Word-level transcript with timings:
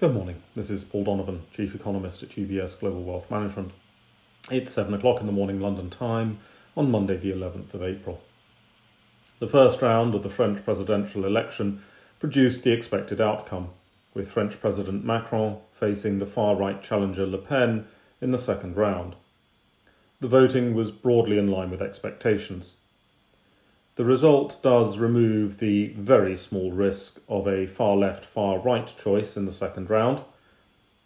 Good 0.00 0.14
morning. 0.14 0.42
This 0.54 0.70
is 0.70 0.82
Paul 0.82 1.04
Donovan, 1.04 1.42
Chief 1.52 1.74
Economist 1.74 2.22
at 2.22 2.30
UBS 2.30 2.80
Global 2.80 3.02
Wealth 3.02 3.30
Management. 3.30 3.72
It's 4.50 4.72
7 4.72 4.94
o'clock 4.94 5.20
in 5.20 5.26
the 5.26 5.30
morning 5.30 5.60
London 5.60 5.90
time 5.90 6.38
on 6.74 6.90
Monday, 6.90 7.18
the 7.18 7.30
11th 7.30 7.74
of 7.74 7.82
April. 7.82 8.22
The 9.40 9.46
first 9.46 9.82
round 9.82 10.14
of 10.14 10.22
the 10.22 10.30
French 10.30 10.64
presidential 10.64 11.26
election 11.26 11.82
produced 12.18 12.62
the 12.62 12.72
expected 12.72 13.20
outcome, 13.20 13.72
with 14.14 14.30
French 14.30 14.58
President 14.58 15.04
Macron 15.04 15.58
facing 15.70 16.18
the 16.18 16.24
far 16.24 16.56
right 16.56 16.82
challenger 16.82 17.26
Le 17.26 17.36
Pen 17.36 17.86
in 18.22 18.30
the 18.30 18.38
second 18.38 18.78
round. 18.78 19.16
The 20.20 20.28
voting 20.28 20.72
was 20.72 20.90
broadly 20.90 21.36
in 21.36 21.48
line 21.48 21.68
with 21.68 21.82
expectations. 21.82 22.76
The 24.00 24.06
result 24.06 24.62
does 24.62 24.96
remove 24.96 25.58
the 25.58 25.88
very 25.88 26.34
small 26.34 26.72
risk 26.72 27.20
of 27.28 27.46
a 27.46 27.66
far 27.66 27.96
left, 27.96 28.24
far 28.24 28.58
right 28.58 28.86
choice 28.86 29.36
in 29.36 29.44
the 29.44 29.52
second 29.52 29.90
round. 29.90 30.22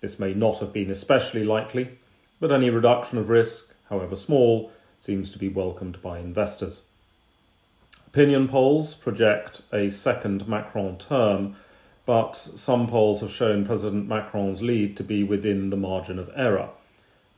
This 0.00 0.20
may 0.20 0.32
not 0.32 0.60
have 0.60 0.72
been 0.72 0.92
especially 0.92 1.42
likely, 1.42 1.98
but 2.38 2.52
any 2.52 2.70
reduction 2.70 3.18
of 3.18 3.28
risk, 3.28 3.74
however 3.90 4.14
small, 4.14 4.70
seems 5.00 5.32
to 5.32 5.38
be 5.38 5.48
welcomed 5.48 6.00
by 6.02 6.20
investors. 6.20 6.82
Opinion 8.06 8.46
polls 8.46 8.94
project 8.94 9.62
a 9.72 9.90
second 9.90 10.46
Macron 10.46 10.96
term, 10.96 11.56
but 12.06 12.36
some 12.36 12.86
polls 12.86 13.22
have 13.22 13.32
shown 13.32 13.66
President 13.66 14.06
Macron's 14.06 14.62
lead 14.62 14.96
to 14.98 15.02
be 15.02 15.24
within 15.24 15.70
the 15.70 15.76
margin 15.76 16.20
of 16.20 16.30
error, 16.36 16.68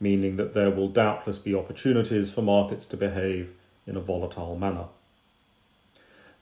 meaning 0.00 0.36
that 0.36 0.52
there 0.52 0.70
will 0.70 0.88
doubtless 0.88 1.38
be 1.38 1.54
opportunities 1.54 2.30
for 2.30 2.42
markets 2.42 2.84
to 2.84 2.96
behave 2.98 3.54
in 3.86 3.96
a 3.96 4.00
volatile 4.00 4.58
manner. 4.58 4.88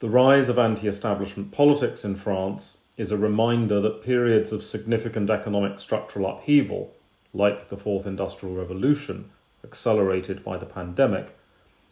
The 0.01 0.09
rise 0.09 0.49
of 0.49 0.59
anti 0.59 0.89
establishment 0.89 1.53
politics 1.53 2.05
in 2.05 2.17
France 2.17 2.79
is 2.97 3.13
a 3.13 3.17
reminder 3.17 3.81
that 3.81 4.03
periods 4.03 4.53
of 4.53 4.65
significant 4.65 5.31
economic 5.31 5.79
structural 5.79 6.27
upheaval, 6.27 6.93
like 7.33 7.69
the 7.69 7.77
Fourth 7.77 8.05
Industrial 8.05 8.55
Revolution, 8.55 9.31
accelerated 9.63 10.45
by 10.45 10.57
the 10.57 10.67
pandemic, 10.67 11.37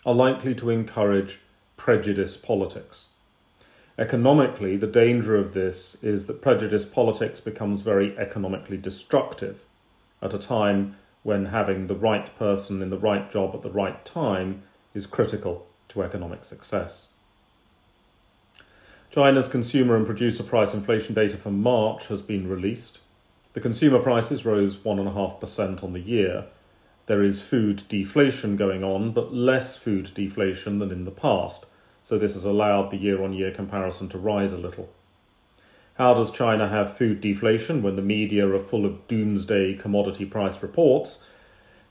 are 0.05 0.15
likely 0.15 0.53
to 0.57 0.69
encourage 0.69 1.41
prejudice 1.77 2.37
politics. 2.37 3.09
Economically, 3.97 4.77
the 4.77 4.87
danger 4.89 5.37
of 5.37 5.55
this 5.55 5.97
is 6.03 6.27
that 6.27 6.43
prejudice 6.43 6.85
politics 6.85 7.39
becomes 7.39 7.83
very 7.83 8.19
economically 8.19 8.77
destructive 8.77 9.61
at 10.21 10.35
a 10.35 10.39
time 10.39 10.97
when 11.23 11.47
having 11.47 11.87
the 11.87 11.95
right 11.95 12.37
person 12.37 12.83
in 12.83 12.91
the 12.91 12.99
right 12.99 13.31
job 13.31 13.55
at 13.55 13.63
the 13.63 13.71
right 13.71 14.05
time 14.05 14.63
is 14.93 15.07
critical 15.07 15.69
to 15.89 16.03
economic 16.03 16.45
success. 16.45 17.09
China's 19.13 19.47
consumer 19.47 19.95
and 19.95 20.07
producer 20.07 20.43
price 20.43 20.73
inflation 20.73 21.15
data 21.15 21.37
for 21.37 21.51
March 21.51 22.07
has 22.07 22.23
been 22.23 22.49
released. 22.49 23.01
The 23.53 23.61
consumer 23.61 23.99
prices 23.99 24.47
rose 24.47 24.79
1.5% 24.79 25.85
on 25.85 25.93
the 25.93 26.01
year. 26.01 26.47
There 27.05 27.23
is 27.23 27.43
food 27.43 27.83
deflation 27.91 28.57
going 28.57 28.83
on, 28.83 29.13
but 29.13 29.35
less 29.35 29.77
food 29.77 30.13
deflation 30.15 30.79
than 30.79 30.91
in 30.91 31.05
the 31.05 31.11
past, 31.11 31.67
so 32.03 32.17
this 32.17 32.33
has 32.33 32.47
allowed 32.47 32.91
the 32.91 32.97
year 32.97 33.23
on 33.23 33.35
year 33.35 33.51
comparison 33.51 34.09
to 34.09 34.19
rise 34.19 34.51
a 34.51 34.57
little. 34.57 34.89
How 35.99 36.15
does 36.15 36.31
China 36.31 36.67
have 36.71 36.97
food 36.97 37.21
deflation 37.21 37.83
when 37.83 37.97
the 37.97 38.03
media 38.03 38.49
are 38.49 38.59
full 38.59 38.87
of 38.87 39.07
doomsday 39.09 39.75
commodity 39.75 40.25
price 40.25 40.63
reports? 40.63 41.23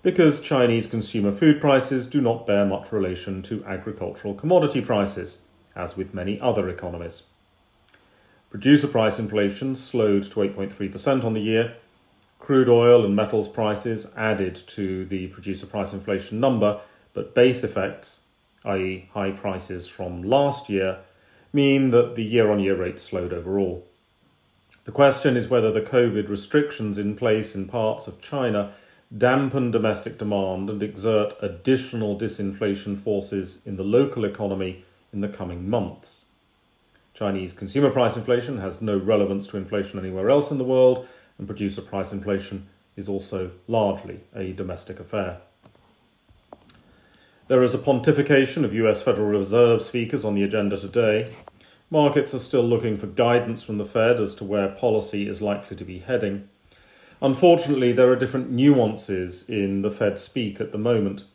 Because 0.01 0.41
Chinese 0.41 0.87
consumer 0.87 1.31
food 1.31 1.61
prices 1.61 2.07
do 2.07 2.19
not 2.19 2.47
bear 2.47 2.65
much 2.65 2.91
relation 2.91 3.43
to 3.43 3.63
agricultural 3.65 4.33
commodity 4.33 4.81
prices 4.81 5.41
as 5.75 5.97
with 5.97 6.13
many 6.13 6.39
other 6.39 6.69
economies. 6.69 7.23
Producer 8.49 8.87
price 8.87 9.17
inflation 9.17 9.75
slowed 9.75 10.23
to 10.23 10.39
8.3% 10.41 11.23
on 11.23 11.33
the 11.33 11.41
year. 11.41 11.75
Crude 12.39 12.67
oil 12.67 13.05
and 13.05 13.15
metals 13.15 13.47
prices 13.47 14.07
added 14.15 14.55
to 14.67 15.05
the 15.05 15.27
producer 15.27 15.65
price 15.65 15.93
inflation 15.93 16.39
number, 16.39 16.81
but 17.13 17.33
base 17.33 17.63
effects, 17.63 18.21
i.e., 18.65 19.09
high 19.13 19.31
prices 19.31 19.87
from 19.87 20.21
last 20.23 20.69
year, 20.69 20.99
mean 21.53 21.91
that 21.91 22.15
the 22.15 22.23
year 22.23 22.51
on 22.51 22.59
year 22.59 22.75
rate 22.75 22.99
slowed 22.99 23.31
overall. 23.31 23.87
The 24.83 24.91
question 24.91 25.37
is 25.37 25.47
whether 25.47 25.71
the 25.71 25.81
COVID 25.81 26.27
restrictions 26.27 26.97
in 26.97 27.15
place 27.15 27.55
in 27.55 27.67
parts 27.67 28.07
of 28.07 28.21
China 28.21 28.73
dampen 29.15 29.71
domestic 29.71 30.17
demand 30.17 30.69
and 30.69 30.81
exert 30.81 31.33
additional 31.41 32.17
disinflation 32.17 33.01
forces 33.01 33.59
in 33.65 33.75
the 33.75 33.83
local 33.83 34.25
economy 34.25 34.83
in 35.13 35.21
the 35.21 35.27
coming 35.27 35.69
months. 35.69 36.25
Chinese 37.13 37.53
consumer 37.53 37.89
price 37.89 38.15
inflation 38.15 38.57
has 38.57 38.81
no 38.81 38.97
relevance 38.97 39.47
to 39.47 39.57
inflation 39.57 39.99
anywhere 39.99 40.29
else 40.29 40.51
in 40.51 40.57
the 40.57 40.63
world, 40.63 41.07
and 41.37 41.47
producer 41.47 41.81
price 41.81 42.11
inflation 42.11 42.67
is 42.95 43.07
also 43.07 43.51
largely 43.67 44.21
a 44.35 44.53
domestic 44.53 44.99
affair. 44.99 45.39
There 47.47 47.63
is 47.63 47.73
a 47.73 47.79
pontification 47.79 48.63
of 48.63 48.73
US 48.73 49.01
Federal 49.01 49.27
Reserve 49.27 49.81
speakers 49.81 50.23
on 50.23 50.35
the 50.35 50.43
agenda 50.43 50.77
today. 50.77 51.35
Markets 51.89 52.33
are 52.33 52.39
still 52.39 52.63
looking 52.63 52.97
for 52.97 53.07
guidance 53.07 53.61
from 53.61 53.77
the 53.77 53.85
Fed 53.85 54.21
as 54.21 54.33
to 54.35 54.45
where 54.45 54.69
policy 54.69 55.27
is 55.27 55.41
likely 55.41 55.75
to 55.75 55.83
be 55.83 55.99
heading. 55.99 56.47
Unfortunately, 57.21 57.91
there 57.91 58.09
are 58.09 58.15
different 58.15 58.49
nuances 58.49 59.47
in 59.49 59.81
the 59.81 59.91
Fed 59.91 60.17
speak 60.17 60.61
at 60.61 60.71
the 60.71 60.77
moment. 60.77 61.25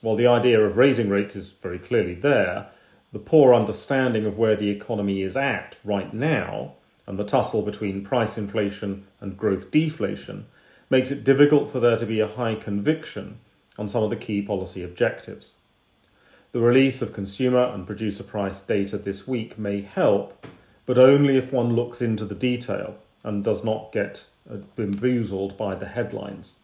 While 0.00 0.16
the 0.16 0.26
idea 0.26 0.58
of 0.60 0.78
raising 0.78 1.10
rates 1.10 1.36
is 1.36 1.50
very 1.50 1.78
clearly 1.78 2.14
there, 2.14 2.70
the 3.12 3.18
poor 3.18 3.54
understanding 3.54 4.26
of 4.26 4.36
where 4.36 4.56
the 4.56 4.70
economy 4.70 5.22
is 5.22 5.36
at 5.36 5.76
right 5.84 6.12
now 6.12 6.74
and 7.06 7.18
the 7.18 7.24
tussle 7.24 7.62
between 7.62 8.04
price 8.04 8.36
inflation 8.36 9.06
and 9.20 9.38
growth 9.38 9.70
deflation 9.70 10.46
makes 10.90 11.10
it 11.10 11.24
difficult 11.24 11.72
for 11.72 11.80
there 11.80 11.96
to 11.96 12.06
be 12.06 12.20
a 12.20 12.26
high 12.26 12.54
conviction 12.54 13.38
on 13.78 13.88
some 13.88 14.02
of 14.02 14.10
the 14.10 14.16
key 14.16 14.42
policy 14.42 14.82
objectives. 14.82 15.54
The 16.52 16.60
release 16.60 17.00
of 17.00 17.12
consumer 17.12 17.64
and 17.64 17.86
producer 17.86 18.22
price 18.22 18.60
data 18.60 18.98
this 18.98 19.26
week 19.26 19.58
may 19.58 19.82
help, 19.82 20.46
but 20.86 20.98
only 20.98 21.36
if 21.36 21.52
one 21.52 21.74
looks 21.74 22.02
into 22.02 22.24
the 22.24 22.34
detail 22.34 22.96
and 23.22 23.44
does 23.44 23.64
not 23.64 23.92
get 23.92 24.26
uh, 24.50 24.56
bamboozled 24.76 25.56
by 25.56 25.74
the 25.74 25.88
headlines. 25.88 26.56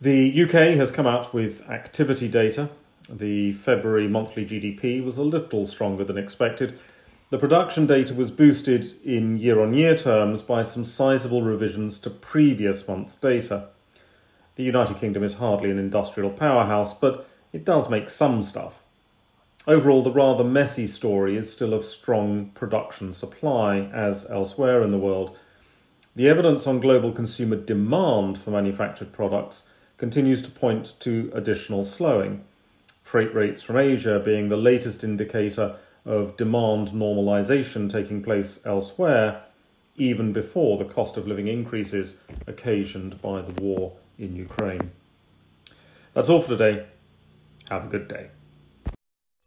The 0.00 0.44
UK 0.44 0.76
has 0.76 0.92
come 0.92 1.06
out 1.06 1.34
with 1.34 1.68
activity 1.68 2.28
data 2.28 2.70
the 3.08 3.52
February 3.52 4.08
monthly 4.08 4.44
GDP 4.44 5.02
was 5.02 5.18
a 5.18 5.22
little 5.22 5.66
stronger 5.66 6.04
than 6.04 6.18
expected. 6.18 6.78
The 7.30 7.38
production 7.38 7.86
data 7.86 8.14
was 8.14 8.30
boosted 8.30 8.86
in 9.04 9.38
year 9.38 9.60
on 9.60 9.74
year 9.74 9.96
terms 9.96 10.42
by 10.42 10.62
some 10.62 10.84
sizable 10.84 11.42
revisions 11.42 11.98
to 12.00 12.10
previous 12.10 12.86
month's 12.86 13.16
data. 13.16 13.68
The 14.56 14.62
United 14.62 14.96
Kingdom 14.96 15.22
is 15.22 15.34
hardly 15.34 15.70
an 15.70 15.78
industrial 15.78 16.30
powerhouse, 16.30 16.94
but 16.94 17.28
it 17.52 17.64
does 17.64 17.90
make 17.90 18.10
some 18.10 18.42
stuff. 18.42 18.82
Overall, 19.66 20.02
the 20.02 20.10
rather 20.10 20.44
messy 20.44 20.86
story 20.86 21.36
is 21.36 21.52
still 21.52 21.74
of 21.74 21.84
strong 21.84 22.50
production 22.54 23.12
supply, 23.12 23.80
as 23.92 24.26
elsewhere 24.30 24.82
in 24.82 24.90
the 24.90 24.98
world. 24.98 25.36
The 26.16 26.28
evidence 26.28 26.66
on 26.66 26.80
global 26.80 27.12
consumer 27.12 27.56
demand 27.56 28.38
for 28.38 28.50
manufactured 28.50 29.12
products 29.12 29.64
continues 29.98 30.42
to 30.42 30.50
point 30.50 30.94
to 31.00 31.30
additional 31.34 31.84
slowing 31.84 32.44
freight 33.08 33.34
rates 33.34 33.62
from 33.62 33.78
Asia 33.78 34.20
being 34.22 34.50
the 34.50 34.56
latest 34.56 35.02
indicator 35.02 35.76
of 36.04 36.36
demand 36.36 36.88
normalization 36.88 37.90
taking 37.90 38.22
place 38.22 38.60
elsewhere, 38.66 39.44
even 39.96 40.30
before 40.34 40.76
the 40.76 40.84
cost 40.84 41.16
of 41.16 41.26
living 41.26 41.48
increases 41.48 42.18
occasioned 42.46 43.20
by 43.22 43.40
the 43.40 43.62
war 43.62 43.96
in 44.18 44.36
Ukraine. 44.36 44.90
That's 46.12 46.28
all 46.28 46.42
for 46.42 46.48
today. 46.48 46.86
Have 47.70 47.86
a 47.86 47.88
good 47.88 48.08
day. 48.08 48.28